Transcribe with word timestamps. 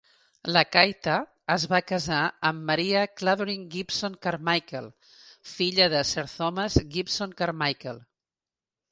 Lacaita 0.55 1.15
es 1.55 1.65
va 1.73 1.79
casar 1.89 2.21
amb 2.51 2.63
Maria 2.69 3.03
Clavering 3.21 3.67
Gibson-Carmichael, 3.75 4.87
filla 5.51 5.87
de 5.95 6.01
Sir 6.13 6.23
Thomas 6.31 6.79
Gibson-Carmichael. 6.97 8.01